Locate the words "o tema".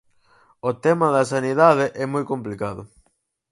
0.69-1.07